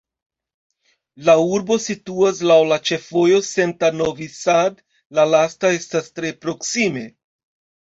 [1.27, 4.83] La urbo situas laŭ la ĉefvojo Senta-Novi Sad,
[5.21, 7.07] la lasta estas tre proksime.